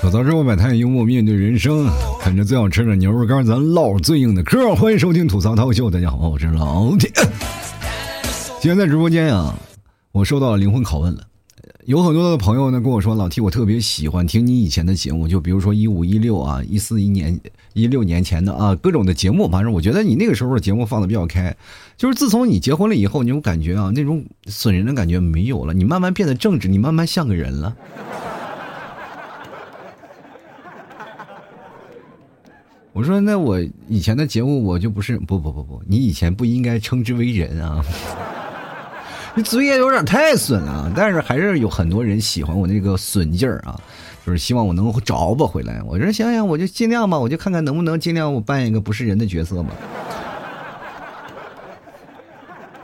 [0.00, 1.86] 吐槽之后百态，幽默面对人生，
[2.22, 4.74] 啃着最好吃的牛肉干，咱唠最硬的嗑。
[4.74, 7.10] 欢迎收听吐槽涛秀，大家好，我是老铁。
[8.62, 9.54] 今天在直播间呀，
[10.12, 11.20] 我收到了灵魂拷问了。
[11.84, 17.38] 有很多的朋友呢跟我说，老 T，我特别喜欢听你以前的节目，就比如说一五一六啊，一四一年
[17.74, 19.50] 一六年前的啊，各种的节目。
[19.50, 21.54] 反正我觉得你那个时候的节目放的比较开。
[21.98, 27.76] 就是自从你结婚了以后，你种感觉啊，那种损人的感觉没有了，你慢慢变得正直，你慢慢像个人了。
[32.92, 37.80] 我说，那我以前的节目我就不是不不不不，你以前不应该称之为人啊，
[39.36, 40.92] 你嘴也有点太损了。
[40.94, 43.80] 但是还是有很多人喜欢我那个损劲儿啊，
[44.26, 45.80] 就是希望我能找吧回来。
[45.86, 49.70] 我说想想，我就尽量吧，我就看看能不能尽量我扮演一个不是人的角色嘛。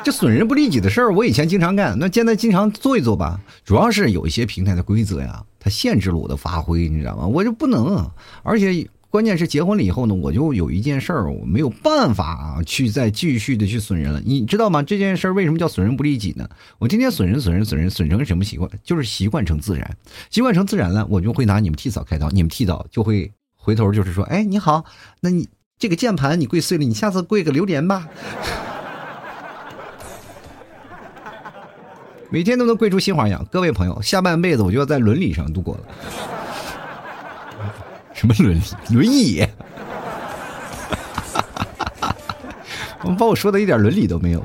[0.05, 3.41] 这损人不利己的事儿，我以前经常干，那现在经常做一做吧。
[3.65, 7.27] 主要是有一些平台的规则呀，它限制了我的发挥，你知道吗？
[7.27, 8.09] 我就不能，
[8.45, 8.89] 而且。
[9.17, 14.21] 关键是结婚了以后呢，我就有一件事儿，我没有办法啊，去再继续的去损人了。
[14.23, 14.83] 你知道吗？
[14.83, 16.47] 这件事儿为什么叫损人不利己呢？
[16.79, 18.71] 我天天损人、损人、损人，损成什么习惯？
[18.85, 19.97] 就是习惯成自然，
[20.29, 24.85] 习惯成自然了，我就会拿你们替嫂开刀，你们替嫂就会回头就是说，哎，你好，
[25.21, 28.07] 那你这个键盘你跪碎了，你下次跪个榴莲吧。
[32.29, 33.47] 每天都能跪出新花样。
[33.51, 35.81] 各位朋友，下半辈子我就要在伦理上度过了。
[38.17, 39.47] 什么伦理轮椅？
[43.05, 44.43] 我们把我说的一点伦理都没有。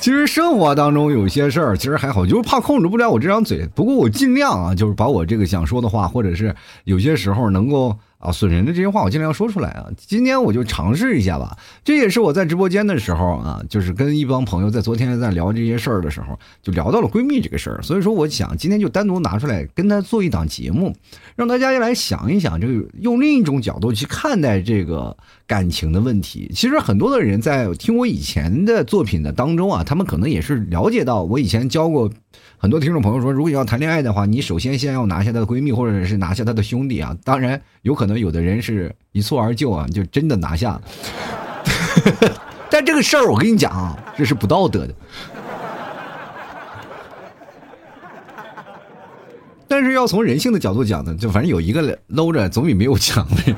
[0.00, 3.66] 其实生活当中有些事儿，其实还好，就是怕控制不了我这张嘴。
[3.74, 7.96] 不过我尽量啊，就是把我这个想说的话，或者是有些时候能够。
[8.18, 9.86] 啊，损人的这些话我尽量说出来啊！
[9.96, 11.56] 今天我就尝试一下吧。
[11.84, 17.82] 这也是我在直播间的时候啊，就是跟一帮朋友在昨天在聊这些事儿的时候，就聊到了闺蜜这个事儿。
[17.82, 20.94] 所以说，我想今天就单独拿出来跟她做一档节目，
[21.36, 25.16] 让大家来想一想，这个用另一种角度去看待这个
[25.46, 26.50] 感情的问题。
[26.54, 32.10] 其实很多的人在听我以前的作品的当中啊，他们可能也是了解到我以前教过。
[32.58, 37.16] 很多听众朋友说，如果要谈恋爱的话，你首先先要拿下她的闺蜜，或者是拿下她的兄弟啊。
[37.22, 40.82] 当然，有可能有的人是一蹴而就啊，就真的拿下了。
[42.70, 44.94] 但这个事儿，我跟你讲啊，这是不道德的。
[49.68, 53.54] 但是要从人性的角度讲呢，就反正有一个搂着，总比没有强的。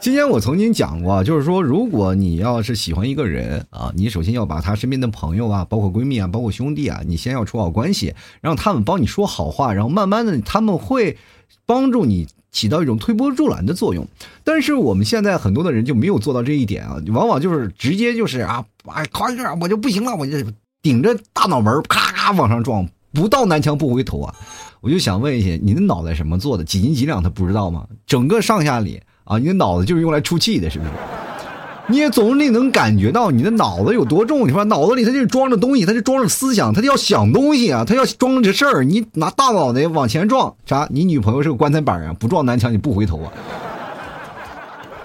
[0.00, 11.18] 今天我曾经讲过，就是说，如果你要是喜欢一个人啊，你首先要把他身边的朋友啊，包括闺蜜啊，包括兄弟啊，你先要处好关系，让他们帮你说好话，然后慢慢的他们会
[11.66, 14.06] 帮助你起到一种推波助澜的作用。
[14.44, 20.36] 但是我们现在很多的人就没有做到这一点啊，往往就是直接就是啊，哎，考一个我就不行了，我就
[20.80, 24.32] 顶着大脑门咔咔往上撞，不到南墙不回头啊！
[24.80, 26.62] 我就想问一下，你的脑袋什么做的？
[26.62, 27.20] 几斤几两？
[27.20, 27.88] 他不知道吗？
[28.06, 29.00] 整个上下里。
[29.28, 30.90] 啊，你的脑子就是用来出气的，是不是？
[31.90, 34.46] 你也总得能感觉到你的脑子有多重。
[34.46, 38.84] 你说脑子里它就装着东西，它就装着思想，它就要想东西啊，它要装着事儿。
[38.84, 40.86] 你拿大脑袋往前撞，啥？
[40.90, 43.32] 你女朋友是个棺材板啊，不撞南墙你不回头啊。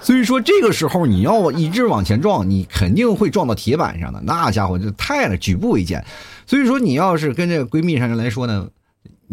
[0.00, 4.20] 所以说这个时候你要一直往前撞，你肯定会撞到铁板上的。
[4.24, 6.04] 那家伙就太了，举步维艰。
[6.46, 8.68] 所以说你要是跟这个闺蜜上来说呢。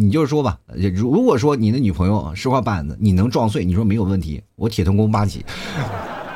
[0.01, 0.57] 你就说吧，
[0.95, 5.45] 如如果说你的女朋友石化板子，你能撞碎，你说没有问题，我铁头功八级。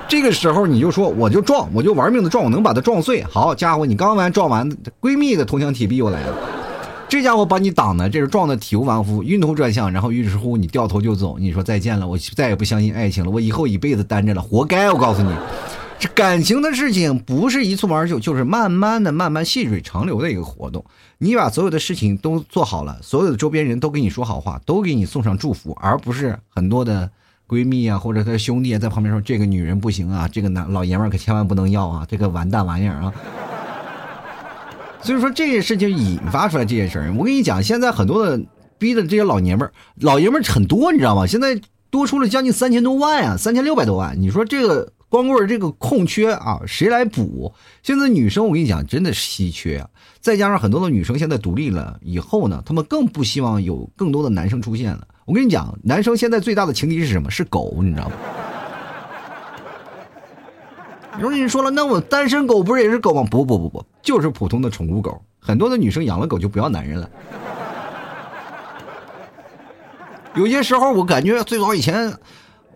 [0.07, 3.23] 这个时候你就说，我就撞，我就玩命的撞，我能把它撞碎。
[3.23, 4.69] 好家伙，你刚完撞完，
[5.01, 6.37] 闺蜜的铜墙铁壁又来了，
[7.09, 14.91] 这家伙把你挡的，这是撞的体无完肤，晕头转向，然后于是乎你掉头就走，你说再见了，我再也不相信爱情了，我以后一辈子单着了，活该！
[14.91, 15.29] 我告诉你。
[15.97, 20.83] 这感情的事情不是一蹴而就，就是慢慢的、慢慢细水长流的一个活动。
[21.19, 27.09] 你把所有的事情都做好了，所有的周边人都给你说好话，都给你送上祝福，而不是很多的
[27.47, 33.13] 闺蜜啊或者她兄弟啊在旁边说这个女人不行啊，这个男老爷们可千万不能要啊，这个完蛋玩意儿啊。
[35.01, 38.37] 所以说这件事情引发出来这件事，我跟你讲，现在很多的
[38.77, 39.71] 逼的这些老爷们，
[40.01, 41.25] 老爷们很多，你知道吗？
[41.25, 41.57] 现在
[41.89, 44.91] 多出了将近三千多万啊，三千六百多万，你说这个。
[45.15, 47.53] 光棍这个空缺啊，谁来补？
[47.81, 49.89] 现在女生我跟你讲，真的稀缺啊！
[50.19, 55.07] 再加上很多的女生现在独立了以后呢，她们更不希望有更多的男生出现了。
[55.23, 57.31] 我跟你讲，男生现在最大的情敌是什么？
[57.31, 58.15] 是狗，你知道吗？
[61.21, 63.25] 有人说了，那我单身狗不是也是狗吗？
[63.31, 65.23] 不不不不，就是普通的宠物狗。
[65.39, 67.09] 很多的女生养了狗就不要男人了。
[70.35, 72.13] 有些时候我感觉，最早以前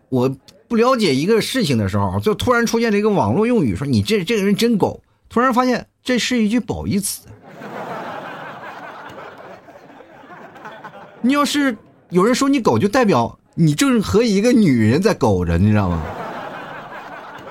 [0.07, 0.33] 我。
[0.69, 5.03] 不了解一个事情的时候，就突然出现了一个网络用语，说你这这个人真狗。
[5.27, 7.27] 突然发现这是一句褒义词。
[11.21, 11.75] 你要是
[12.09, 16.01] 有人说你狗，就代表你正和一个女人在狗着，你知道吗？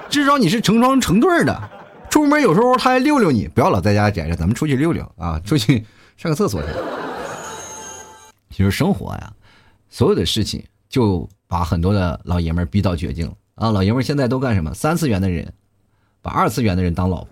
[0.09, 1.71] 至少你是成双成对的。
[2.09, 5.85] 出门有时候他还遛遛你，不要老在家宅着，咱们出去溜溜啊，出去
[6.17, 6.69] 上个厕所去。
[8.51, 9.33] 其实生活呀，
[9.91, 13.71] 所有的事情就把很多的老爷们逼到绝境啊！
[13.71, 14.73] 老爷们现在都干什么？
[14.75, 15.53] 三次元的人
[16.23, 17.29] 把二次元的人当老婆，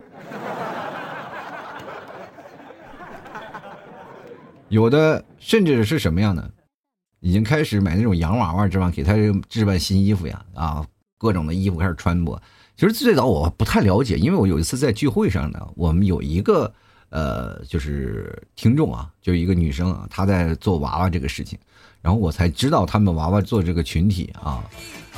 [4.68, 6.50] 有的甚至是什么样的？
[7.20, 9.14] 已经开始买那种洋娃娃，知道给他
[9.48, 10.86] 置办新衣服呀啊，
[11.19, 12.40] 各种的衣服开始穿播。
[12.76, 16.72] 其实最早我不太了解，因为我有一次在聚会上呢，我们有一个
[17.08, 21.58] 呃，就是听众啊，就是一个女生啊，她在做娃娃这个事情，
[22.06, 24.62] 然后我才知道他们娃娃做这个群体啊，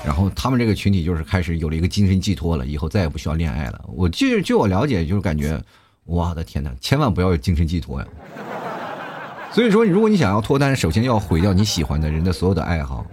[0.02, 3.84] 然后他们这个群体就是开始有了一个精神寄托了，以后再也不需要恋爱了。
[3.94, 5.62] 我据据我了解，就是感觉，
[6.06, 8.06] 我的天哪，千万不要有精神寄托呀！
[9.52, 13.04] 所以说，如果你想要脱单，首先要毁掉你喜欢的人的所有的爱好。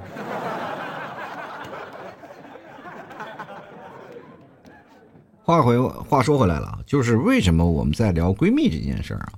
[5.44, 9.34] 话回话说回来了，就是为什么我们在聊闺蜜这件事儿啊？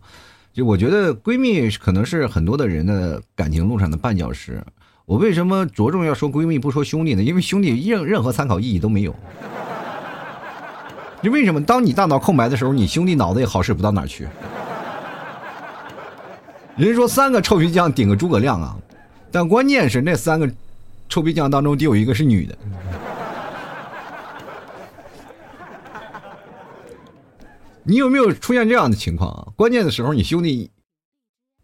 [0.57, 4.59] 就我觉得闺蜜可能是很多的人的感情路上的绊脚石。
[5.06, 7.21] 我为什么着重要说闺蜜不说兄弟呢？
[7.21, 9.15] 因为兄弟任任何参考意义都没有。
[11.21, 11.63] 你为什么？
[11.63, 14.27] 当你大脑空白的时候，你兄弟脑子也好使不到哪去。
[16.75, 18.75] 人说三个臭皮匠顶个诸葛亮啊，
[19.31, 20.50] 但关键是那三个
[21.07, 22.57] 臭皮匠当中得有一个是女的。
[27.88, 29.48] 你有没有出现这样的情况啊？
[29.56, 30.69] 关键的时候你兄弟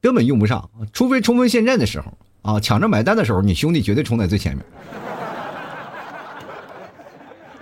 [0.01, 4.65] 根本用不上，除非冲锋陷阵的时候啊，抢着买单的时候，你兄弟绝对冲在最前面。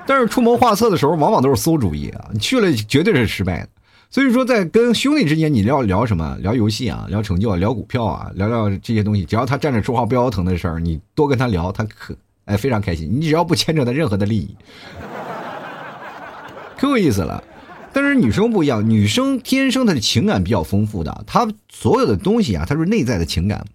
[0.05, 3.69] 但是出谋划策的时候，往往都是馊主意啊，你去了绝对是失败的。
[4.09, 6.37] 所以说，在跟兄弟之间，你聊聊什么？
[6.41, 9.23] 聊游戏啊，聊成就啊，聊股票啊，聊聊这些东西。
[9.23, 12.15] 只要他站着说话不腰疼的事儿，你多跟他聊，他可
[12.45, 13.09] 哎非常开心。
[13.11, 14.55] 你只要不牵扯他任何的利益，
[16.77, 17.41] 可有意思了。
[17.93, 23.65] 但是女生不一样，女生天生她的情感比较丰富的，她所有的东西啊，她是内在的情感，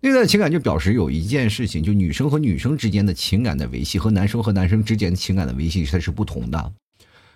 [0.00, 6.72] 内在情感就表示有一件事情，就女生和女生之间的情感的维系和男生和男生之间的情感的维系它是不同的。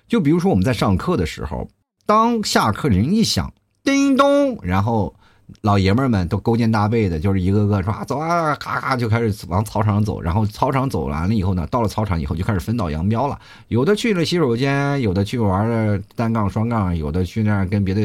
[0.08, 1.68] 就比如说我们在上课的时候，
[2.06, 3.52] 当下课铃一响，
[3.82, 5.14] 叮咚，然后。
[5.60, 10.20] 老爷们们都勾肩搭背的，就是一个个说走啊，咔咔就开始往操场走。
[10.20, 13.38] 然后操场走完了以后呢，到了操场以后就开始分道扬镳了。
[13.68, 18.00] 有的去了洗手间，有的去玩了单杠、双杠，有的去那儿跟别的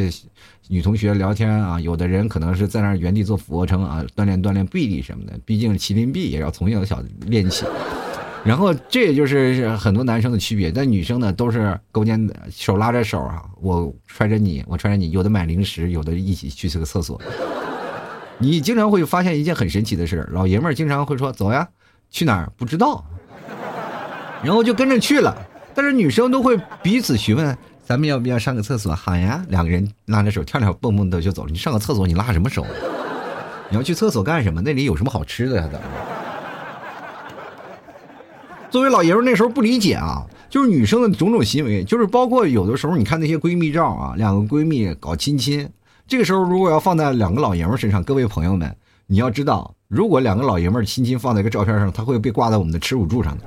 [0.67, 1.79] 女同学聊天啊。
[1.79, 5.33] 有的人可能是在那儿原地做俯卧撑啊，锻炼锻炼臂力什么的。
[5.43, 7.65] 毕竟麒麟臂也要从小练起。
[8.43, 17.21] 然后这也就是很多男生的区别，但女生呢都是勾肩手拉着手啊，我揣着你，我揣着你，有的买零食，有的一起去这个厕所。
[18.39, 21.67] 你经常会发现一件很神奇的事，老爷们儿经常会说走呀，
[22.09, 23.05] 去哪儿不知道，
[24.43, 25.37] 然后就跟着去了。
[25.75, 28.95] 但是女生都会彼此询问，咱们要不要上个厕所？
[28.95, 31.51] 好呀，两个人拉着手跳跳蹦蹦的就走了。
[31.51, 32.65] 你上个厕所你拉什么手？
[33.69, 34.59] 你要去厕所干什么？
[34.61, 35.69] 那里有什么好吃的呀？
[38.71, 45.69] 作为老爷们那时候不理解啊，就是女生的种种行为，就是包括有的时候你看那些闺蜜照啊，两个闺蜜搞亲亲，
[46.07, 48.73] 这个时候如果要放在两个老爷们身上，各位朋友们，
[49.07, 53.43] 你要知道，如果两个老爷们亲亲放在一个照片上，他会被挂在我们的耻辱柱上的。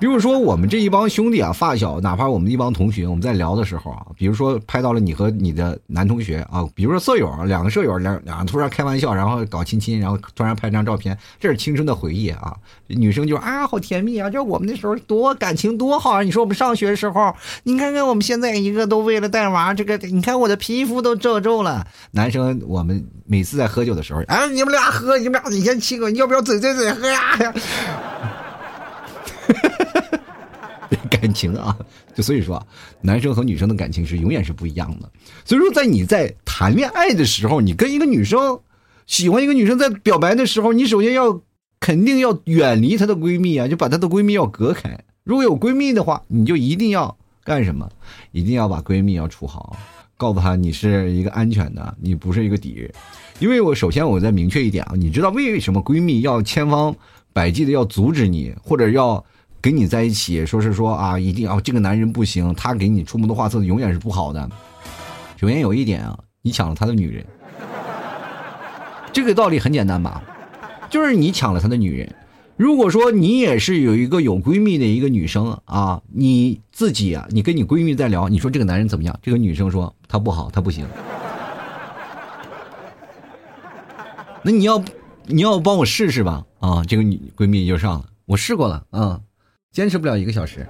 [0.00, 12.56] 比如说，我们这一帮兄弟啊，发小，哪怕我们一帮同学，我们在聊的时候啊，比如说拍到了你和你的男同学啊，比如说舍友，两个舍友两两突然开玩笑，然后搞亲亲，然后突然拍张照片，这是青春的回忆啊。
[12.86, 16.22] 女生就啊，好甜蜜啊，就我们那时候多感情多好啊。
[16.22, 21.86] 你说我们上学的时候，你看看我们现在一个都为了带娃，这个你看我的皮肤都皱皱了。
[22.12, 27.20] 男生，我们每次在喝酒的时候，哎，你们俩喝，你们俩你先亲个，你要不要嘴对嘴喝呀？
[31.10, 31.76] 感情啊，
[32.14, 32.66] 就所以说，
[33.00, 35.10] 男生和女生的感情是永远是不一样的。
[35.44, 38.60] 所以说，在你在谈恋爱的时候，你跟一个女生
[39.06, 41.40] 喜欢一个女生，在表白的时候，你首先要
[41.78, 44.98] 肯定要远离她的闺蜜啊，就把她的闺蜜要隔开。
[45.22, 47.88] 如果有闺蜜的话，你就一定要干什么？
[48.32, 49.76] 一定要把闺蜜要处好，
[50.16, 52.92] 告诉她你是一个安全的，你不是一个敌人。
[53.38, 56.94] 因为我首先我再明确一点啊，你知道为什么闺蜜要千方
[57.32, 59.24] 百计的要阻止你，或者要？
[59.60, 64.50] 跟你在一起，说是说啊，一定要这个男人不行，他给你出谋划策永远是不好的。
[65.36, 67.24] 首先有一点啊，你抢了他的女人，
[69.12, 70.22] 这个道理很简单吧？
[70.88, 72.14] 就是你抢了他的女人。
[72.56, 79.18] 如果说你也是有一个有闺蜜的一个女生啊，你自己啊，你跟你闺蜜在聊，你说这个男人怎么样？
[79.22, 80.86] 这个女生说他不好，他不行。
[84.42, 84.82] 那你要
[85.24, 86.44] 你要帮我试试吧？
[86.60, 89.20] 啊，这个女闺蜜就上了，我试过了，啊，
[89.72, 90.66] 坚持不了一个小时。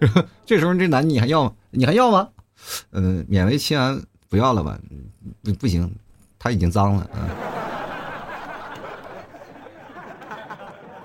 [0.46, 1.52] 这时候这男的你还要吗？
[1.70, 2.28] 你还要吗？
[2.92, 4.78] 嗯，勉为其难不要了吧？
[5.58, 5.94] 不行，
[6.38, 7.02] 他已经脏了。
[7.12, 7.28] 啊。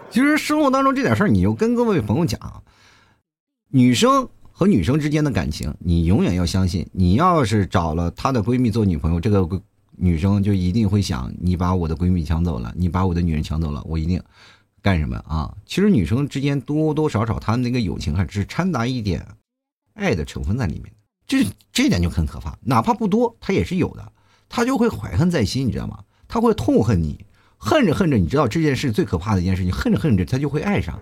[0.09, 2.63] 其实生活当中这点事儿，你就跟各位朋友讲，
[3.67, 9.45] 女生和女生之间的感情，你永远要相信，你要是找了她的闺蜜做女朋友，这个
[9.97, 14.21] 女生就一定会想，你把我的闺蜜抢走了，你把我的女人抢走了，我一定。
[14.81, 15.51] 干什么啊？
[15.65, 19.25] 其实女生之间多多少少，她那个友情还是掺杂一点
[19.95, 20.93] 爱的成分在里面。
[21.25, 24.11] 这这点就很可怕，哪怕不多，她也是有的。
[24.47, 26.03] 她就会怀恨在心，你知道吗？
[26.27, 27.25] 她会痛恨你，
[27.57, 30.99] 恨着恨着，你知道这件事最可怕的一件事情，恨着恨着，她就会爱上。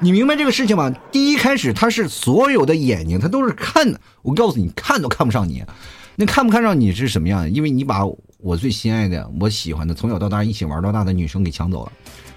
[0.00, 0.90] 你明白这个事情吗？
[1.10, 4.00] 第一开始，他是所有的眼睛，他都是看的。
[4.22, 5.64] 我告诉你，看都看不上你。
[6.16, 7.50] 那看不看上你是什么样？
[7.50, 8.04] 因为你把。
[8.38, 11.92] 我最心爱的，我喜欢的，从小到大一起玩到大的女生给抢走了，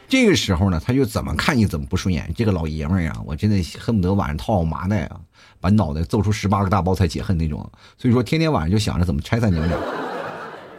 [0.07, 2.33] 这个时候呢，他就怎么看你怎么不顺眼。
[2.33, 5.19] 这个老爷们儿呀，我真的恨不得晚上套麻袋啊，
[5.59, 7.69] 把脑袋揍出十八个大包才解恨那种。
[7.97, 9.77] 所以说，天天晚上就想着怎么拆散你们俩。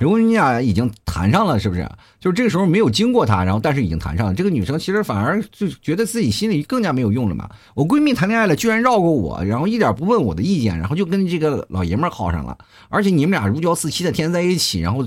[0.01, 1.89] 如果你俩已经谈上了，是不是？
[2.21, 7.49] 就是这个时候没有经过他，然后但是已经谈上了，这个女生其实反而就觉得自己心里更加没有用了嘛。
[7.75, 12.57] 我闺蜜谈恋爱了，居然绕过我，然后一点不问我的意见，然后就跟这个老爷们儿好上了，
[12.89, 15.07] 而且你们俩如胶似漆的天天在一起，然后。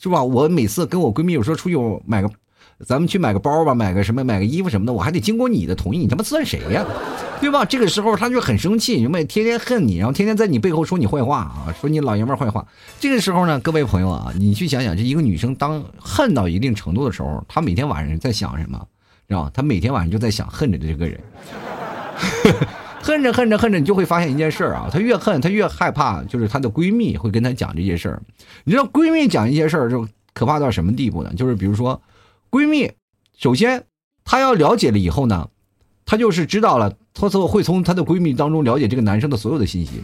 [0.00, 0.20] 是吧？
[0.20, 2.28] 我每次跟我闺蜜有时候出去买个，
[2.86, 6.84] 咱们去买个包吧，买个什么，买个衣服什么的，我还得经过你的同意，你他妈算谁呀？
[7.40, 7.64] 对吧？
[7.68, 12.66] 这个时候他就很生气，因为天天恨你，然后天天在你背后说你坏话啊，说你老爷们坏话。
[12.98, 18.80] 这个时候呢，各位朋友啊，你去想想，这一个女生当恨到一定程度的时候，她每天晚上在想什么？
[19.28, 19.50] 知道吧？
[19.54, 21.20] 她每天晚上就在想恨着的这个人。
[23.02, 28.22] 恨着恨着恨着，你就会发现一件事儿啊，她越恨，她越害怕，就是她的闺蜜会跟她讲这些事儿。
[28.62, 31.32] 你知道闺蜜讲一些事儿就可怕到什么地步呢？
[31.36, 32.00] 就是比如说，
[32.52, 32.92] 闺蜜
[33.34, 33.86] 首先
[34.26, 35.48] 她要了解了以后呢，
[36.04, 40.02] 她就是知道了，她从会从她的闺蜜当中了解这个男生的所有的信息。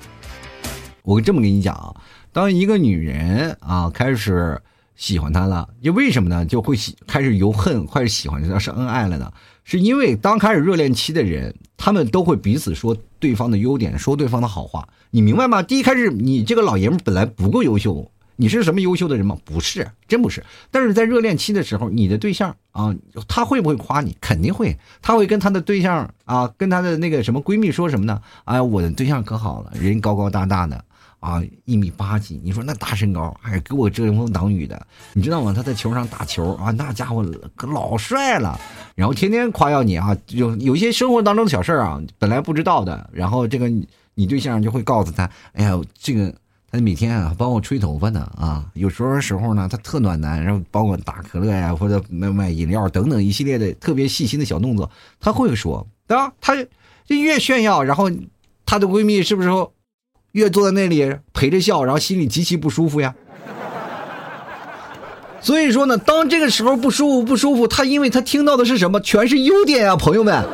[1.03, 1.95] 我这么跟你讲啊，
[2.33, 4.59] 当一个女人啊开始
[4.97, 6.47] 喜欢他了，就为什么呢？
[6.47, 9.31] 就会喜开始由恨开始喜欢要是恩爱了呢？
[9.63, 15.63] 是因为刚开始热恋期的人，他们都会彼此说对方的优点，说对方的好话，你明白吗？
[15.63, 19.37] 第一开始，你这个老爷们本来不够优秀，你是什么优秀的人吗？
[19.45, 20.45] 不是，真不是。
[20.71, 22.95] 但是在热恋期的时候，你的对象啊，
[23.27, 24.17] 他会不会夸你？
[24.21, 28.23] 肯定会，他会跟他的对象啊，跟他的那个什么闺蜜说什么呢？
[28.45, 30.85] 哎，我的对象可好了，人高高大大的。
[31.21, 35.53] 啊，一米八几，你说那大身高，哎，给我遮风挡雨的，你知道吗？
[35.53, 37.27] 他在球上打球啊，那家伙
[37.57, 38.57] 可老帅了，
[38.95, 43.69] 然后天天夸耀你啊，有有些生活当中的小事啊，本来不知道的，然后这个
[44.15, 46.33] 你对象就会告诉他，哎呀，这个
[46.71, 56.31] 他每天啊帮我吹头发呢啊，有时候时候呢他特暖男，然后帮我打可乐呀，或者买买饮料等等一系列的特别细心的小动作，他会说，对吧？
[56.41, 56.55] 他
[57.07, 58.11] 就越炫耀，然后
[58.67, 59.49] 她的闺蜜是不是？
[60.33, 63.15] 越坐在那里陪着笑，然后心里极其不舒服呀。
[65.41, 70.47] 所以说呢，当这个时候不舒服不舒服，他因为他听到的是什么，全是优点啊，朋友们。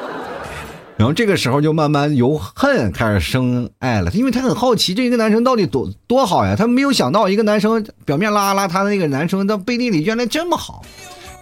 [1.04, 10.82] 然后这个时候就慢慢由恨开始生爱了，因为他很好奇这一个男生到底多多好呀，他没有想到一个男生表面邋邋遢的那个男生，到背地里原来这么好。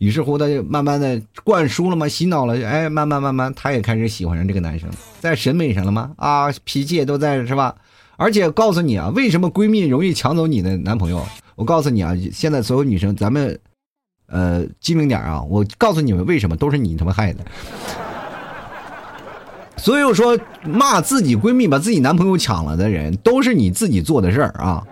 [0.01, 4.91] 于是乎，他就慢慢的灌输了嘛，洗脑了，哎，慢慢慢慢，他也开始喜欢上这个男生，
[5.21, 6.11] 在审美上了吗？
[6.17, 7.73] 啊，脾气也都在是吧？
[8.17, 11.25] 而且告诉你啊，为什么闺蜜容易抢走你的男朋友？
[11.55, 13.57] 我告诉你啊，现在所有女生，咱们，
[14.27, 15.41] 呃，机灵点啊！
[15.41, 17.45] 我告诉你们，为什么都是你他妈害的。
[19.83, 24.87] 所以我说，骂自己闺蜜把自己男朋友抢了的人，都是你自己做的事儿啊！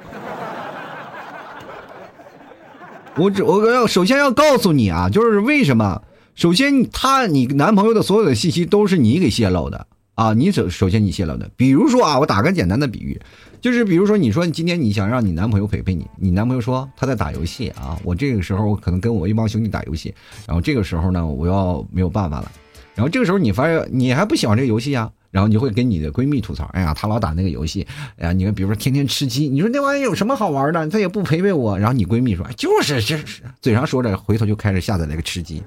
[3.15, 6.03] 我只我要首先要告诉你啊，就是为什么？
[6.35, 9.87] 首先，他你男朋友的所有的信息都是你给泄露的。
[10.17, 13.19] 啊，你首首先你泄露的，比如说啊，我打个简单的比喻，
[13.61, 20.13] 就是比如说你说今天你想让你男朋友陪陪你，你男朋友说他在打游戏啊，我这个时候可能跟我一帮兄弟打游戏，
[20.49, 22.51] 然后这个时候呢，我要没有办法了，
[23.01, 27.87] 然后这个时候你发现你还不喜欢这个游戏啊，然后你会跟你的闺蜜吐槽，哎呀，她老打那个游戏，
[28.19, 33.43] 哎呀，你看比如说天天吃鸡，你说那玩意有什么好玩的，她也不陪陪我，然后你闺蜜说就是就是。
[33.63, 35.63] 嘴上说着，回头就开始下载那个吃鸡。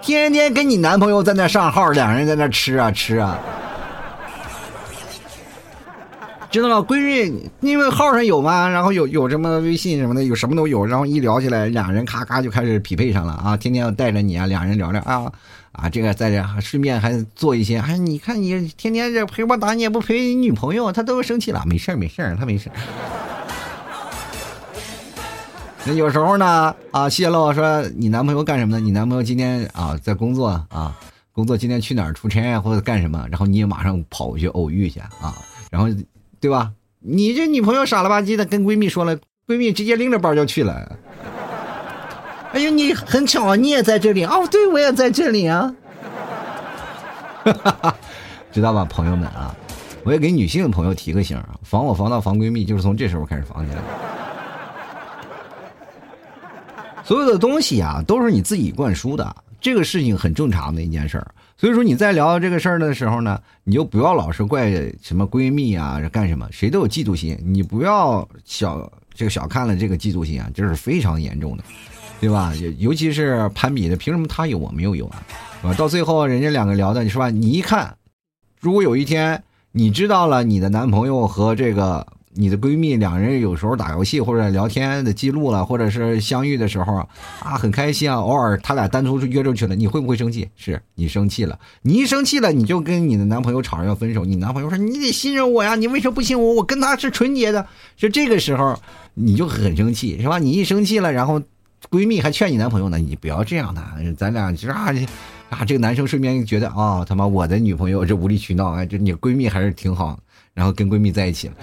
[0.00, 3.38] 天天跟你男朋友在那上号，两人在那吃啊吃啊，
[6.50, 6.86] 知道吗？
[6.88, 7.00] 闺
[7.30, 13.56] 蜜因为号上有嘛，然后有有什么微信什么的，有什么都有，然后一聊起来，俩人咔咔就开始匹配上了啊！
[13.56, 15.30] 天天要带着你啊，俩人聊聊啊
[15.72, 21.62] 啊，这个在这顺便还做一些，哎，你看你天天这陪我打，你也不陪你女朋友，她都生气了。
[21.66, 22.70] 没事儿没事儿，她没事。
[25.84, 28.80] 那有时候呢啊，泄露说你男朋友干什么呢？
[28.80, 30.96] 你男朋友今天啊在工作啊，
[31.32, 33.26] 工作今天去哪儿出差啊或者干什么？
[33.30, 35.34] 然后你也马上跑过去偶遇去啊，
[35.70, 35.88] 然后。
[36.46, 36.70] 对吧？
[37.00, 39.16] 你这女朋友傻了吧唧的跟闺蜜说了，
[39.48, 40.96] 闺蜜直接拎着包就去了。
[42.52, 45.74] 哎呦，你很巧啊，你也在这里哦，对，我也在这里啊。
[47.42, 47.96] 哈哈哈
[48.52, 49.52] 知道吧，朋友们啊，
[50.04, 53.82] 我也给女性朋友提个醒啊，防我防盗防闺蜜，就是从这时候开始防起来。
[57.02, 61.26] 所有的东西啊，都是你自己灌输的，这个事情很正常的一件事儿。
[61.58, 64.70] 所以说你在聊这个事儿的时候呢，你就不要老是怪
[65.02, 66.46] 什么闺蜜啊，干什么？
[66.52, 71.64] 谁都有嫉妒心，你不要小这个小看了这个嫉妒心啊，这是非常严重的，
[72.20, 72.52] 对吧？
[72.78, 75.22] 尤其是攀比的，凭什么他有我没有有啊？
[75.62, 77.30] 啊，到最后人家两个聊的，你说吧？
[77.30, 77.96] 你一看，
[78.60, 82.06] 如果有一天你知道了你的男朋友和这个。
[82.36, 86.96] 你的闺蜜两人有时候打游戏或者聊天的记录了，或者是相遇的时候
[87.40, 88.18] 啊，很开心啊。
[88.18, 90.48] 偶尔他俩单独约出去了，你会不会生气？
[90.54, 94.24] 是你生气了，你一生气了，你就跟你的男朋友吵着要分手。
[94.24, 96.54] 你男朋友说：“你得信任我呀，你为什么不信我？
[96.54, 97.66] 我跟他是纯洁的。”
[97.96, 98.78] 就这个时候，
[99.14, 100.38] 你就很生气，是吧？
[100.38, 101.40] 你一生气了，然后
[101.90, 103.82] 闺蜜还劝你男朋友呢：“你不要这样的，
[104.16, 104.92] 咱俩就是啊
[105.48, 110.18] 啊！”这个男生顺便觉得啊，他妈我的女朋友这无理取闹，哎，这你闺蜜还是挺好，
[110.52, 111.54] 然后跟闺蜜在一起了。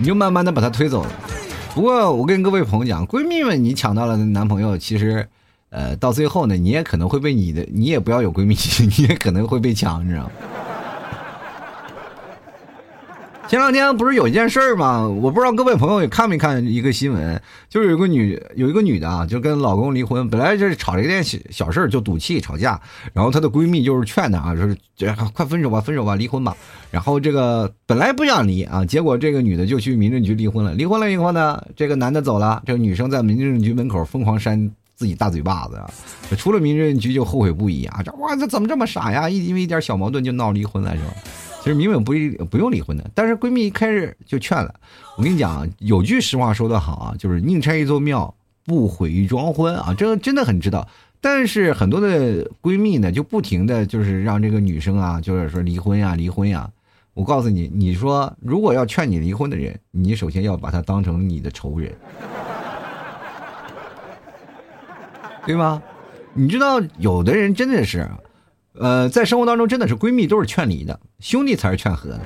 [0.00, 1.10] 你就慢慢的把他推走了。
[1.74, 5.28] 不过我跟各位朋友讲，闺蜜们，你抢到了男朋友，其实，
[5.68, 8.56] 呃，到最后呢，你也可能会被你的，你也不要有闺蜜，
[8.96, 10.30] 你也可能会被抢，你知道吗？
[13.50, 15.08] 前两天不是有一件事儿吗？
[15.08, 22.80] 我不知道各位朋友也看没看一个新闻，就是有个女有一个女的啊，就跟老公离婚，本来就是吵了一件小小事儿就赌气吵架，
[23.12, 24.76] 然后她的闺蜜就是劝她啊，说是
[25.34, 26.56] 快分手吧，分手吧，离婚吧。
[26.92, 30.72] 然后这个本来不想离啊，结果这个女的就去民政局离婚了。
[30.74, 35.90] 离婚了以后呢，这个男的走了，这个女生在民政局门口疯狂扇自己大嘴巴子啊，
[36.38, 39.28] 出了民政局就后悔不已啊，这哇这怎么这么傻呀？
[39.28, 41.10] 因为一点小矛盾就闹离婚了是吧？
[41.60, 42.12] 其实明明不
[42.46, 44.74] 不用离婚的，但是闺蜜一开始就劝了。
[45.16, 50.88] 我跟你讲，有句实话说得好啊，就是宁拆一座庙，不毁一桩婚啊，这个真的很知道。
[51.20, 56.70] 但是很多的闺蜜呢，就不停的就是让这个女生啊，就是说离婚呀，离婚呀。
[57.12, 61.92] 我告诉你，你说如果要劝你离婚的人，你首先要把他当成你的仇人，
[65.44, 65.82] 对吗？
[66.32, 68.08] 你知道，有的人真的是。
[68.74, 72.20] 呃，在生活当中，真的是闺蜜都是劝离的，兄弟才是劝和的。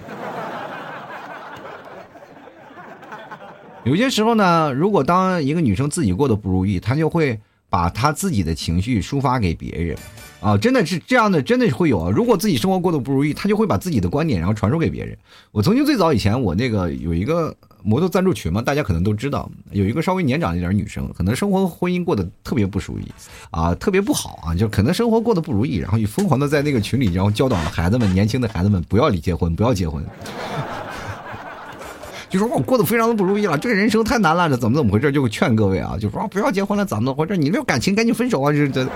[3.85, 9.97] 有些时候呢，如果当一个女生自己过得不如意，她就会把她自己的情绪抒发给别人。
[10.45, 12.11] 啊，真的是这样的，真的会有啊。
[12.15, 15.17] 如果自己生活过得不如意，他就会把自己的观点然后传授给别人。
[15.53, 23.11] 我曾经最早以前，我那个有一个摩托赞助群嘛，大家可能都知道，有一个稍微年长一点女生，可能生活婚姻过得特别不如意，
[23.53, 30.05] 啊，特别不好啊，就可能生活过得不如意，然后就疯狂的在那个群里，然后教导了孩子们，年轻的孩子们不要离结婚，不要结婚，
[32.29, 35.11] 就说我过得非常的不如意了，这个人生太难了，这怎么怎么回事？
[35.11, 37.35] 就劝各位啊，就说不要结婚了，怎么怎么回事？
[37.35, 38.87] 你这感情赶紧分手啊，这这。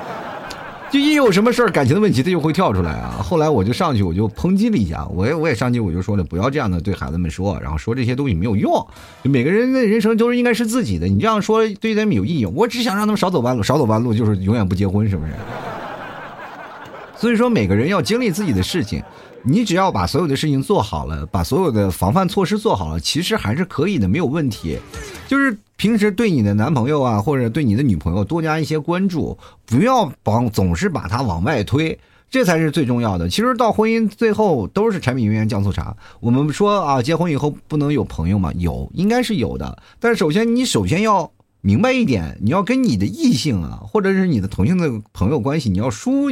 [0.92, 3.20] 就一有什么事儿，感情的问题，他就会跳出来啊。
[3.22, 8.86] 后来我就上去，我就抨击了一下，我也我也上去，我就说了，不要这样的对孩子们说，然后说这些东西没有用。
[9.22, 12.46] 每个人的人生都是应该是自己的，你这样说对他们有意义。
[12.46, 15.32] 我只想让他们少走弯路，少走弯路就是永远不结婚，是不是？
[17.16, 19.02] 所以说，每个人要经历自己的事情。
[19.48, 24.78] 你只要把所有的事情做好了，把所有的防范措施做好了，其实还是可以的，没有问题。
[25.26, 31.98] 就是平时对你的男朋友啊，或者对你的女朋友多加一些关注，不要帮总是把他往外推，
[32.30, 33.28] 这才是最重要的。
[33.28, 35.96] 其实到婚姻最后都是柴米油盐酱醋茶。
[36.20, 38.52] 我们说啊，结婚以后不能有朋友吗？
[38.56, 39.82] 有，应该是有的。
[39.98, 46.28] 但是首先你首先要明白一点，你要跟你的异性啊，或者是你的同性的朋友关系，你要梳。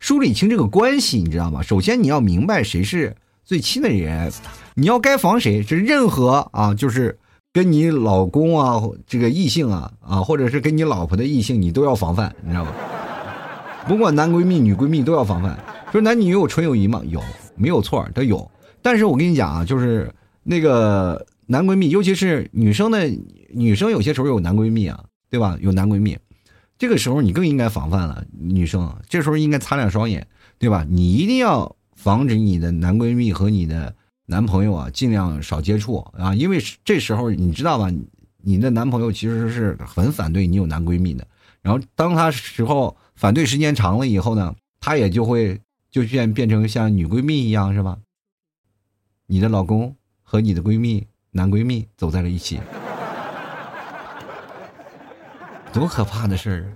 [0.00, 1.62] 梳理清这个关系，你知道吗？
[1.62, 4.30] 首先你要明白谁是最亲的人，
[4.74, 5.62] 你要该防谁。
[5.62, 7.18] 是任何啊，就是
[7.52, 12.72] 跟你老公啊这个异性啊啊，或者是跟你老婆的异性，你都要防范，你知道吗？
[13.88, 15.58] 不管男闺蜜女闺蜜都要防范。
[15.90, 17.02] 说男女有纯友谊吗？
[17.08, 17.20] 有，
[17.56, 18.48] 没有错，都有。
[18.82, 20.12] 但是我跟你讲啊，就是
[20.44, 23.10] 那个男闺蜜，尤其是女生的
[23.48, 25.58] 女生，有些时候有男闺蜜啊，对吧？
[25.60, 26.18] 有男闺蜜。
[26.78, 30.26] 这个时候你更应该防范了，女生，这时候应该擦亮双眼，
[30.58, 30.86] 对吧？
[30.88, 33.94] 你一定要防止你的男闺蜜和你的
[34.26, 37.90] 男朋友啊，尽量少接触啊，因为这时候你知道吧，
[38.42, 41.26] 你的男朋友其实是很反对你有男闺蜜的。
[41.62, 47.98] 然后当他时候反对时间长了以后呢，他也就会就变变成像女闺蜜一样，是吧？
[49.26, 52.60] 你的老公和你的闺蜜男闺蜜走在了一起，
[55.78, 56.74] 多可怕的事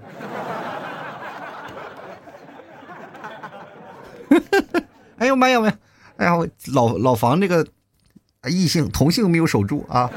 [4.31, 4.41] 儿！
[5.19, 5.79] 哎呦妈呀妈呀！
[6.17, 7.67] 哎呀，我老老房这个
[8.49, 10.11] 异性同性没有守住啊。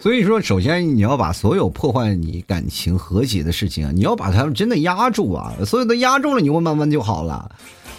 [0.00, 7.50] 所以说，首先你要把所有破坏你感情和谐的事情啊，你要把它们真的压住啊，所有的压住了，你会慢慢就好了。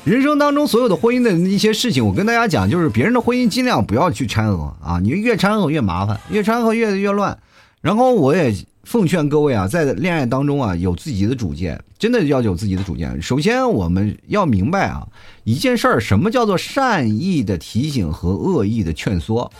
[0.05, 7.37] 人生当中所有的婚姻的一些事情，我跟大家讲，就是别人的婚姻尽量不要去掺和啊，你越掺和越麻烦，越掺和越越乱。
[7.81, 13.21] 然后我也奉劝各位啊，在恋爱当中啊，有自己的主见，真的要有自己的主见。
[13.21, 15.05] 首先我们要明白啊，
[15.43, 19.51] 一件事儿，什么叫做善意的提醒和恶意的劝说。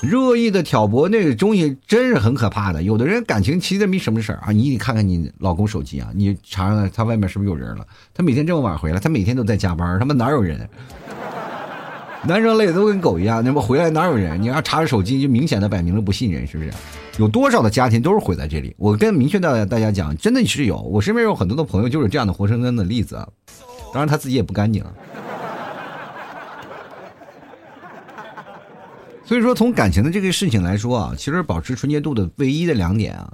[0.00, 2.82] 热意的挑拨那个东西真是很可怕的。
[2.82, 7.84] 有的人感情其实没什么事儿啊，你得看看你老公手机啊，你查查他外面是不是有人了。
[8.14, 10.68] 他每天这么晚回来，他每天都在加班，他妈哪有人？
[12.26, 14.40] 男生累的都跟狗一样，那不回来哪有人？
[14.40, 16.72] 你要查查手机，就明显的摆明了不信任，是不是？
[17.18, 18.74] 有多少的家庭都是毁在这里？
[18.78, 23.16] 我跟明确的大家讲，真的是有，我身边有很多的朋友就是这样的活生生的例子。
[23.92, 24.84] 当然他自己也不干净。
[29.24, 33.30] 所以说，从感情的这个事情来说啊，其实保持纯洁度的唯一的两点啊，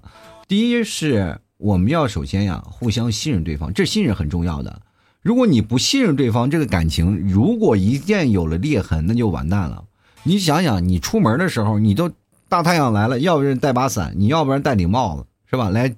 [0.48, 4.82] 第一是我们要首先呀互相信任对方，这信任很重要的。
[5.22, 9.84] 如果你不信任对方，这个感情如果一旦有了裂痕，那就完蛋了。
[10.24, 12.10] 你想想，你出门的时候，你都
[12.48, 15.70] 大太阳来了，要不然带把伞，你要不然戴顶帽子，是吧？
[15.70, 15.94] 来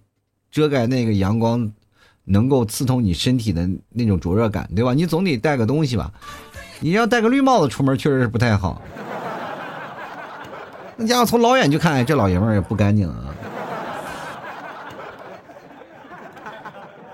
[0.51, 1.73] 遮盖那个阳光
[2.25, 4.93] 能够刺痛你身体的那种灼热感，对吧？
[4.95, 6.13] 你总得带个东西吧？
[6.81, 8.83] 你要戴个绿帽子出门，确实是不太好。
[10.97, 13.35] 那家伙从老远就看，这老爷们儿也不干净啊！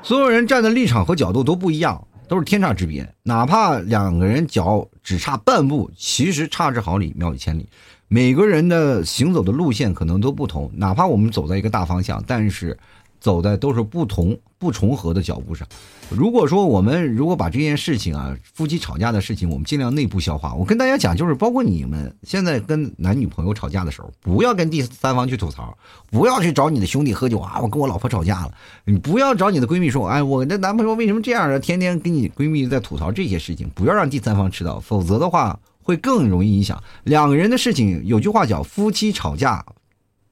[0.02, 3.08] 所有人站的立场和角度都不一样，都是天差之别。
[3.24, 7.68] 哪怕两个人脚只差半步，其实差之毫厘，谬以千里。
[8.06, 12.78] 每个人的行走的路线可能都不同，哪怕我们走在一个大方向，但是。
[13.22, 15.66] 走的都是不同不重合的脚步上。
[16.10, 20.52] 如果说我们如果把这件事情啊，夫妻吵架的事情，我们尽量内部消化。
[20.52, 25.78] 我跟大家讲，就是包括你们现在跟男女朋友吵架的时候，不要跟第三方去吐槽，
[26.10, 28.52] 不要去找你的兄弟喝酒啊，我跟我老婆吵架了。
[28.84, 31.58] 你不要找你的闺蜜说，哎，我的男朋友为什么这样啊？
[31.60, 38.02] 天天跟你闺蜜在吐槽这些事情，不要让第三方知道，否则的话会更容易影响两个人的事情。
[38.04, 39.64] 有句话叫夫妻吵架，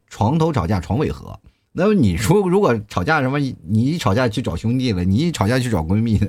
[0.09, 1.39] 床头吵架床尾和。
[1.73, 6.21] 那么你说，如果吵架什么，你一吵架去找兄弟了，你一吵架去找闺蜜，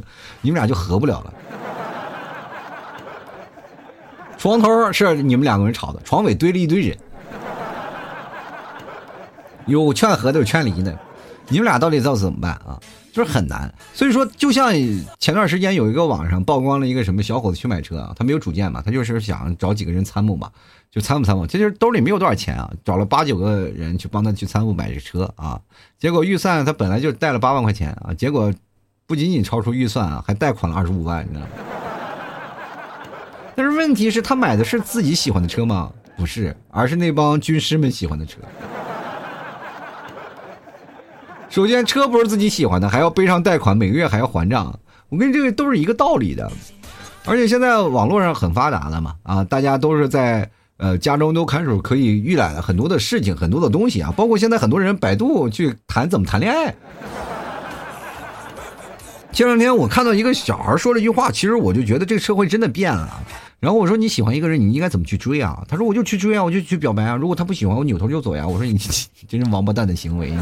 [0.42, 1.34] 你们俩就和不了了。
[4.38, 6.98] 床头是你们两个人吵的，床尾堆了一堆人，
[9.66, 10.98] 有劝和的，有劝离的，
[11.48, 12.80] 你们俩到底要怎么办啊？
[13.12, 13.74] 就是很难。
[13.94, 14.72] 所以说，就像
[15.20, 20.52] 前段时间有一个网上曝光了一个什么小伙子去买车啊，他没有主见嘛，他就是想找几个人参谋嘛。
[20.92, 25.58] 就参谋参谋，其实兜里没有多少钱啊，找了八九个人去帮他去参谋买这车啊，
[25.98, 28.54] 结果预算他本来就带了八万块钱啊，结果
[29.08, 31.52] 不仅仅超出预算啊，还贷款了二十五万，你知道吗？
[33.56, 35.94] 但是问题是，他买的是自己喜欢的车吗？
[36.18, 38.40] 不是，而是那帮军师们喜欢的车。
[41.50, 44.78] 首先，车不是自己喜欢的，还要背上贷款，每个月还要还账。
[45.08, 46.52] 我跟你这个都是一个道理的，
[47.26, 50.52] 而且现在网络上很发达了嘛，啊，大家都是在。
[50.82, 56.74] 呃，家中都看守可以预览了很多的事情，很多的东西啊，包括现在很多人百度去谈怎么谈恋爱。
[59.32, 63.22] 前两天我看到一个小孩说了一句话，其实我就觉得这个社会真的变了。
[63.60, 65.64] 然后我说你喜欢一个人，你应该怎么去追啊？
[65.68, 67.16] 他说我就去追啊，我就去表白啊。
[67.16, 68.48] 如果他不喜欢我，扭头就走呀。
[68.48, 68.76] 我说 你
[69.28, 70.34] 真是王八蛋的行为。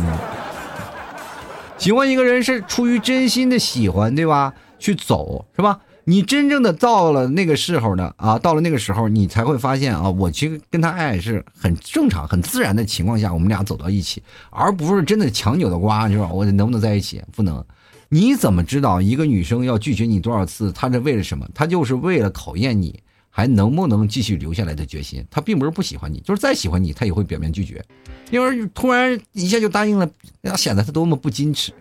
[1.78, 4.54] 喜欢一个人是出于真心的喜欢，对吧？
[4.80, 5.80] 去走是吧？
[6.10, 16.28] 你真正的到了那个时候呢啊，到了那个时候，你才会发现啊，我其实跟他爱是很正常、很自然的情况下，我们俩走到一起，而不是真的强扭的瓜，是吧？
[16.34, 17.22] 我能不能在一起？
[17.32, 17.64] 不能。
[18.10, 20.72] 你怎么知道一个女生要拒绝你多少次？
[20.72, 21.48] 她是为了什么？
[21.54, 25.24] 她就是为了考验你还能不能继续留下来的决心。
[25.30, 27.86] 她并不是不喜欢你，就是再喜欢你，她也会表面拒绝，
[28.32, 30.10] 因为突然一下就答应了，
[30.42, 31.72] 那显得她多么不矜持。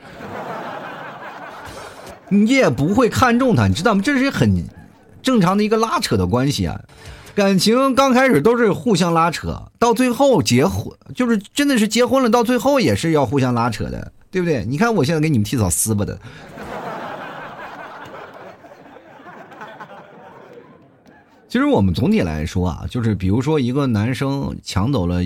[2.30, 4.02] 你也不会看中他，你知道吗？
[4.04, 4.64] 这是很
[5.22, 6.80] 正常的一个拉扯的关系啊。
[7.34, 14.64] 感情刚开始都是互相拉扯，到最后结婚就是真的是结婚了，到最后也是要互相拉扯的，对不对？
[14.64, 16.18] 你看我现在给你们替嫂撕巴的，
[21.48, 25.20] 其实我们总体来说啊，就是比如说一个男生抢走了，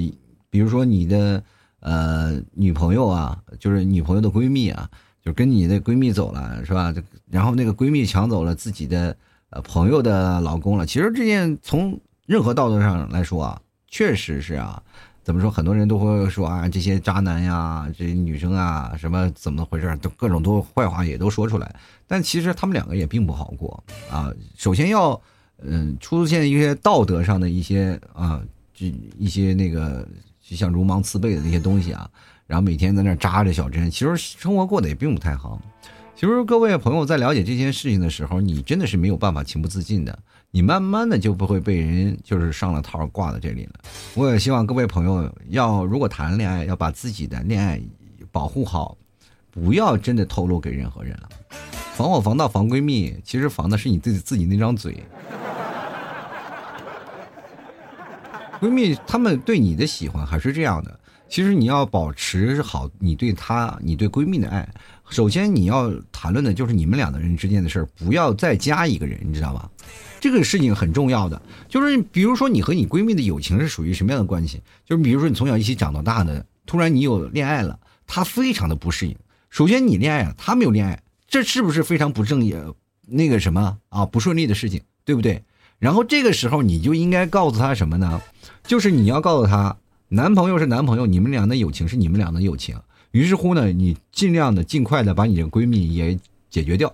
[0.50, 1.42] 比如说你的
[1.80, 4.90] 呃女朋友啊，就是女朋友的闺蜜啊，
[5.24, 6.92] 就跟你的闺蜜走了，是吧？
[7.30, 9.16] 然后那个闺蜜抢走了自己的
[9.50, 10.85] 呃朋友的老公了。
[10.85, 14.82] 其实这件从任何道德上来说啊，确实是啊，
[15.22, 15.50] 怎么说？
[15.50, 19.96] 很多人都会说啊，这些渣男呀，这些女生啊，什么怎么回事？
[20.02, 21.74] 都各种都坏话也都说出来。
[22.06, 24.32] 但其实他们两个也并不好过啊。
[24.56, 25.20] 首先要。
[25.64, 28.42] 嗯，出现一些道德上的一些啊，
[28.74, 28.85] 就
[29.16, 30.04] 一些那个，
[30.40, 32.11] 就像如芒刺背的那些东西啊，
[32.52, 35.58] 然后每天在那扎着小针，其实生活过得也并不太好。
[36.14, 40.18] 其实各位朋友在了解这件事情的时候，你真的是没有办法情不自禁的，
[40.50, 43.80] 你慢慢的就不会被人就是上了套挂在这里了。
[44.12, 47.80] 我也希望各位朋友要，如果谈恋爱要把自己的恋爱
[48.30, 48.98] 保护好，
[49.50, 51.30] 不要真的透露给任何人了。
[51.94, 55.02] 防火防盗防闺蜜，其实防的是你自己自己那张嘴。
[58.60, 61.00] 闺蜜她们对你的喜欢还是这样的，
[61.33, 64.68] 其实你要保持好你对她、你对闺蜜的爱。
[65.09, 69.71] 首先你要谈论的就是你们两个人之间的事儿，不要再加一个人，你知道吧？
[70.21, 71.40] 这个事情很重要的，
[71.71, 74.61] 就是比如说你和你闺蜜的友情是属于什么样的关系？
[74.85, 79.16] 就是比如说你从小一起长到大的，突然你有恋爱了，她非常的不适应。
[79.49, 82.62] 首先你恋爱了，她没有恋爱，这是不是非常不正也、
[83.09, 85.42] 那个什么啊不顺利的事情，对不对？
[85.79, 88.21] 然后这个时候你就应该告诉她什么呢？
[88.64, 89.75] 就是你要告诉她，
[90.14, 92.77] 男朋友是男朋友，你们俩的友情是你们俩的友情。
[93.12, 96.14] 于是乎呢，你尽量的、尽快的把你的闺蜜也
[96.51, 96.92] 解决掉。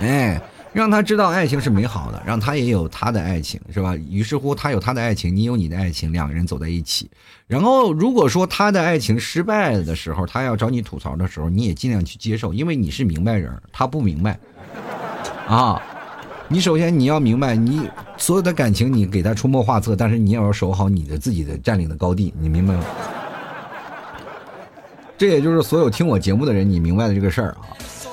[0.00, 0.40] 哎，
[0.72, 3.94] 让她知道爱情是美好的，让她也有她的爱情，是吧？
[3.94, 7.10] 于是乎，她有她的爱情，你有你的爱情，两个人走在一起。
[7.46, 14.40] 然后，如果说她的爱情失败的时候，她要找你吐槽的时候，你也尽量去接受，因为你是明白人，她不明白
[15.46, 15.78] 啊。
[16.50, 22.82] 你首先你要明白，你所有的感情你给他出谋划策，但是你也要守好你的自己的占领的高地，你明白吗？
[25.18, 27.58] 这也就是所有听我节目的人你明白的这个事儿啊。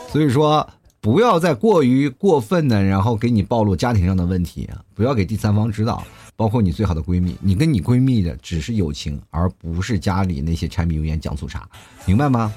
[0.10, 0.68] 所以说，
[1.00, 6.04] 不要再过于过分的，然后给你暴露家庭上的问题，不要给第三方指导。
[6.36, 11.68] 包括你最好的闺蜜，你跟你闺蜜的只是友情，而不是家里那些柴米油盐酱醋茶，
[12.06, 12.54] 明白吗？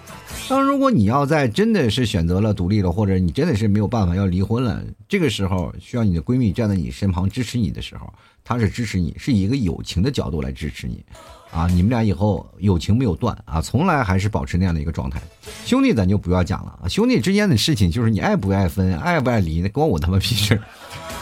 [0.49, 8.13] 当如果你要在真的是选择了独立了，或者你真的是没有办法要离婚了，这个时候需要你的闺蜜站在你身旁支持你的时候，
[8.43, 11.05] 她是支持你，是以一个友情的角度来支持你，
[11.53, 15.23] 啊，你们俩以后友情没有断啊，从来还是保持那样的一个状态。
[15.65, 20.61] 兄弟咱就不要讲了啊，兄弟之间的事情就是你爱不爱分，爱不爱离，那关我他妈屁事。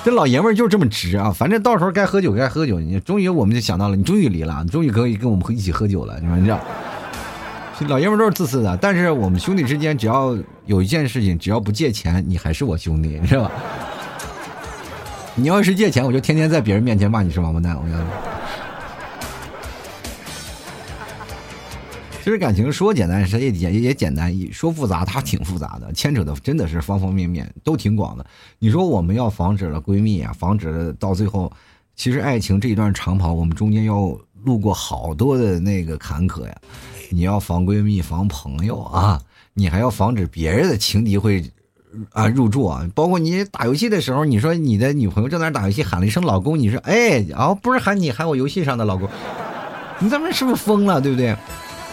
[0.06, 1.32] 这老爷们儿就是这么直啊！
[1.32, 2.78] 反正到时候该喝酒该喝酒。
[2.78, 6.16] 你终于我们就想到了，你终于离了，你终于可以跟我们一起喝酒了。
[6.20, 6.56] 你们这，
[7.88, 13.50] 老爷们儿都是自私的，但是我们兄弟之间，只要有一件事情，只要不借钱，你还是我兄弟，你知道吧？
[15.34, 17.74] 你要是借钱，我就天天在别人面前骂你是王八蛋。
[17.74, 17.96] 我跟你
[22.26, 28.26] 其实感情说简单，实也也也简单；说复杂，它挺复杂的，牵扯的真的是方方面面，都挺广的。
[28.58, 31.52] 你说我们要防止了闺蜜啊，防止了到最后，
[31.94, 34.10] 其实爱情这一段长跑，我们中间要
[34.42, 36.56] 路过好多的那个坎坷呀。
[37.10, 39.22] 你要防闺蜜，防朋友啊，
[39.54, 41.48] 你还要防止别人的情敌会
[42.10, 42.84] 啊入住啊。
[42.92, 49.08] 包括你打游戏的时候，你说你的女朋友正在打游戏，喊了一声“老公”，你说哎，哦，不是喊你，喊我游戏上的老公，
[50.00, 51.36] 你咱们是不是疯了，对不对？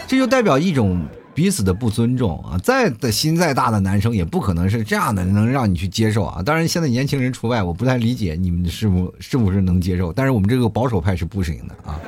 [0.07, 2.57] 这就代表一种彼此的不尊重啊！
[2.61, 6.43] 再的心再大的男生也不可能是这样的，能让你去接受啊！
[6.43, 11.99] 当然，现在年轻人除外，我不太理解你们是不是不是能接受，但是我们这个保守派是不行的啊。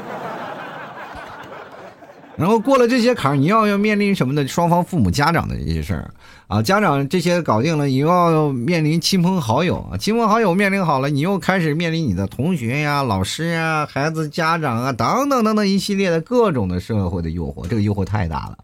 [2.38, 4.48] 然后过了这些坎儿，你要要面临什么呢？
[4.48, 6.14] 双方父母家长的这些事儿
[6.48, 18.58] 啊，家长这些搞定了，你又要面临亲朋好友啊，亲朋好友面临好了，你又开始面临你的同学呀、老师呀、孩子家长啊等等等等一系列的各种的社会的诱惑，这个诱惑太大了，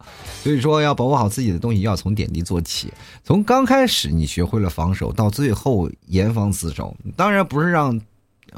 [0.43, 2.91] 所以说要保护好自己的东西，要从点滴做起，
[3.23, 7.99] 从刚开始你学会了防守，到最后严防死守，当然不是让。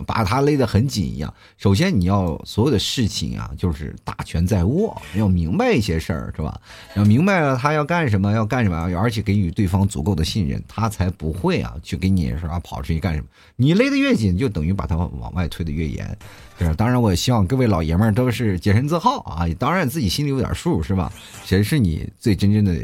[0.05, 1.33] 把他勒得很紧一样。
[1.57, 6.59] 首先，你要所有的事情啊，就是大权在握，要明白一些事儿，是吧？
[6.95, 13.27] 要明白了他要干什么，要干什么，而且给予对方足够的信任，他才不会啊去给你是吧跑出去干什么。
[13.55, 16.17] 你勒得越紧，就等于把他往外推得越严。
[16.59, 19.45] 是，当然，我希望各位老爷们儿都是洁身自好啊。
[19.57, 21.11] 当然，自己心里有点数，是吧？
[21.43, 22.75] 谁是你最真正的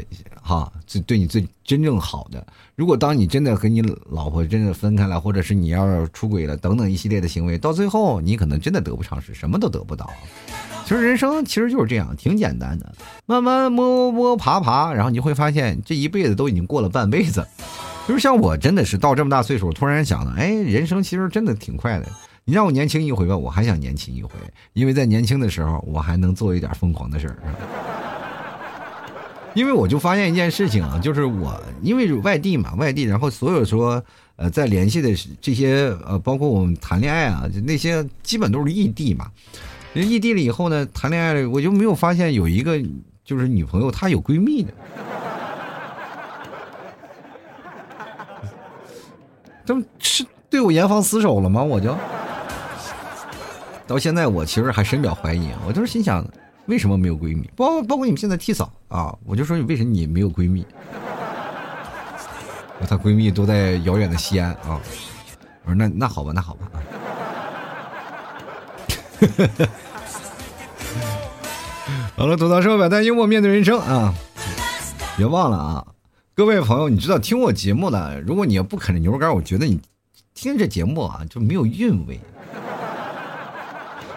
[0.50, 2.44] 哈，最对你最真正好的？
[2.74, 10.10] 如果当你真的和你老婆真的分开了，或者是你要出轨了等等一系列的行为，到最后你可能真的得不偿失，什么都得不到。
[10.84, 12.92] 其实人生其实就是这样，挺简单的，
[13.26, 17.46] 慢慢摸摸爬爬，然后你会发现这一辈子都已经过了半辈子。
[18.08, 22.08] 就是像我真的是到这么大岁数，突然想了，哎，人生其实真的挺快的。
[22.44, 24.30] 你让我年轻一回吧，我还想年轻一回，
[24.72, 27.38] 因为在年轻的时候，我还能做一点疯狂的事儿。
[29.54, 34.02] 因为我就发现一件事情啊，就是我因为外地嘛，外地，然后所有说
[34.36, 35.10] 呃在联系的
[35.40, 39.26] 这些呃，包括我们谈恋爱啊，就那些基本都是异地嘛。
[39.92, 42.80] 异地了以后呢，谈恋爱，我就没有发现有一个
[43.24, 44.72] 就是女朋友她有闺蜜的。
[49.66, 51.60] 这不是对我严防死守了吗？
[51.62, 51.96] 我就
[53.86, 55.48] 到现在，我其实还深表怀疑。
[55.66, 56.24] 我就是心想。
[56.66, 57.50] 为什么没有闺蜜？
[57.56, 60.64] 包包括你们现在替嫂啊，我就说你为什么你没有闺蜜？
[62.88, 64.80] 她闺蜜都在遥远的西安啊。
[65.64, 66.76] 我说那那好吧，那好吧啊。
[72.16, 74.14] 好了，吐槽社会百态，幽默面对人生啊！
[75.16, 75.86] 别忘了啊，
[76.34, 79.80] 各位朋友，你知道听我节目的，如果你要不啃着牛肉干，我觉得你
[80.34, 82.20] 听这节目啊就没有韵味。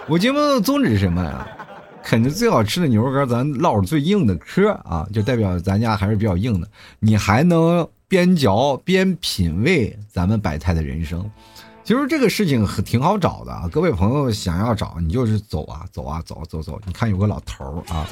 [0.07, 1.47] 我节目的宗旨是什么呀？
[2.03, 6.67] 啃着最好吃的牛肉干，咱唠着最硬的嗑啊，就代表咱家还是比较硬的。
[6.99, 11.29] 你还能边嚼边品味咱们百态的人生。
[11.85, 16.79] 其实这个事情很挺好找的啊，各位朋友想要找，你就是走啊走啊走走走。
[16.85, 18.07] 你看有个老头儿啊，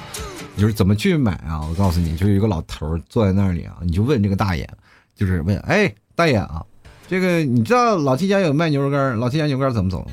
[0.57, 1.61] 就是怎么去买啊？
[1.69, 4.69] 我告诉你，就是一个老头儿坐在那里啊，你就问这个大爷，
[5.15, 6.65] 就是问，哎，大爷啊，
[7.07, 10.05] 这个你知道老七家有卖牛肉干，老七家牛肉干怎么走？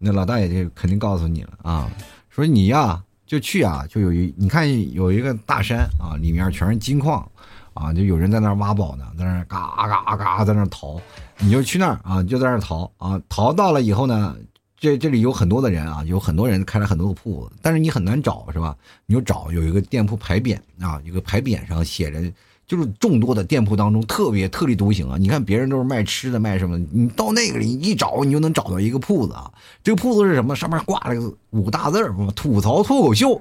[0.00, 1.90] 那老大爷就肯定告诉你了啊，
[2.28, 3.02] 说你呀。
[3.26, 7.28] 就去啊，就有一你看有一个大山啊，里面全是金矿，
[7.74, 11.00] 啊，就有人在那挖宝呢，在那嘎嘎嘎在那淘，
[11.38, 14.36] 你就去那儿啊，就在那淘啊，淘到了以后呢，
[14.78, 18.76] 这这里有很多的人啊，有很多人开了很多的铺子，但是你很难找是吧？
[19.06, 22.22] 你就找有一个店铺牌匾啊，一个牌匾上写着。
[22.66, 25.16] 就是众多的店铺当中特别特立独行啊！
[25.18, 29.48] 你看别人都是卖吃的卖什么，你到那个里一找，你就能找到一个铺子啊。
[29.84, 30.56] 这个铺子是什么？
[30.56, 33.40] 上面挂了个五个大字儿，吐槽脱口秀。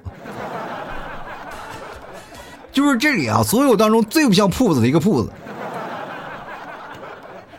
[2.72, 5.32] 就是这里啊，所有当中最不像铺子的一个铺子。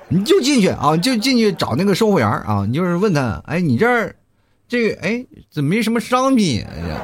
[0.09, 4.15] 你就进去啊，就进去找那个售货员啊，你就是问他，哎，你这儿
[4.69, 6.65] 这个哎，怎么没什么商品？
[6.65, 7.01] 哎呀。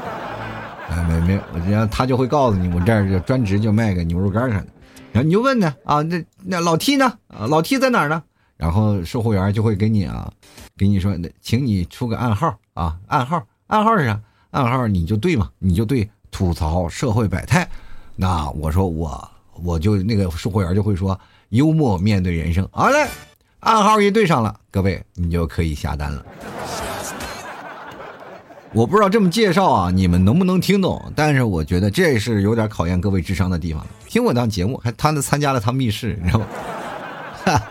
[0.93, 4.67] 啊没没，然后他就会告诉你，我这儿就专职就卖个牛肉干啥的，
[5.13, 7.07] 然后你就问他啊，那那老 T 呢？
[7.29, 8.23] 啊，老 T 在哪儿呢？
[8.57, 10.31] 然后售货员就会给你啊，
[10.77, 14.21] 给你说，那请你出个暗号啊，暗号，暗号是啥？
[14.51, 17.69] 暗号你就对嘛，你就对吐槽社会百态。
[18.15, 19.31] 那我说我
[19.63, 22.69] 我就那个售货员就会说幽默面对人生。
[22.71, 23.09] 好嘞，
[23.61, 26.25] 暗号一对上了，各位你就可以下单了。
[28.75, 31.13] 我不知道这么介绍啊，你们能不能听懂？
[31.15, 33.87] 但是我觉得这是有点考验各位智商的地方。
[34.09, 36.47] 听我当节目，还他参加了趟密室，你知道吗？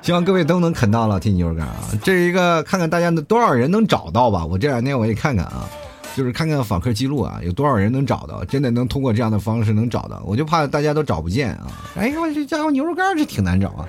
[0.00, 1.76] 希望各位都能啃到了听牛肉干啊！
[2.02, 4.44] 这是一个看看大家的多少人能找到吧。
[4.44, 5.68] 我这两天我也看看啊。
[6.16, 8.44] 就是看看访客记录啊，有多少人能找到？
[8.44, 10.22] 真的能通过这样的方式能找到？
[10.24, 11.66] 我就怕大家都找不见啊！
[11.96, 13.88] 哎，我这家伙牛肉干这挺难找啊！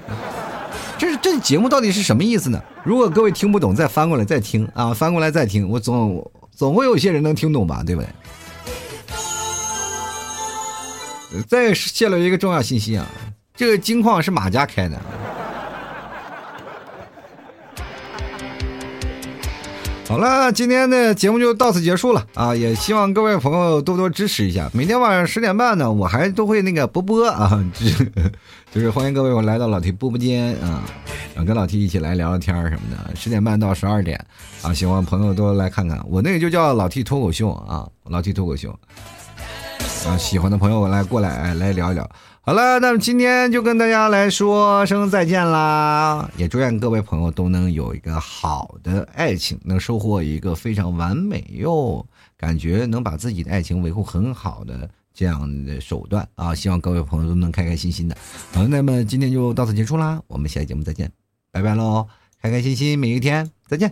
[0.97, 2.59] 这是这节目到底是什么意思呢？
[2.83, 7.83] 如果各位听不懂，再翻过来再听啊，翻过来再听，我总总会有些人能听懂吧？
[7.85, 8.09] 对不对？
[11.47, 13.05] 再泄露一个重要信息啊，
[13.55, 14.99] 这个金矿是马家开的。
[20.15, 22.55] 好了，今天的节目就到此结束了啊！
[22.55, 24.69] 也希望各位朋友多多支持一下。
[24.71, 27.61] 每天晚上十点半呢，我还都会那个播播啊，
[28.71, 30.81] 就是欢迎各位我来到老 T 播播间啊，
[31.45, 33.13] 跟老 T 一起来聊聊天什么的。
[33.13, 34.17] 十点半到十二点
[34.61, 36.01] 啊，希望朋友多来看看。
[36.07, 38.73] 我那个就叫老 T 脱口秀啊，老 T 脱口秀
[40.07, 42.09] 啊，喜欢的朋友来过来来聊一聊。
[42.47, 46.29] 好了，那么今天就跟大家来说声再见啦！
[46.37, 52.05] 也祝愿各位朋友都能有一个好的爱情，能收获一个非常完美又
[52.37, 56.53] 感觉能把自己的爱情维护很好的这样的手段啊！
[56.53, 58.15] 希望各位朋友都能开开心心的。
[58.53, 61.11] 好，那么今天就到此结束啦，我们下期节目再见，
[61.51, 62.07] 拜拜喽！
[62.39, 63.91] 开开心心每一天，再见。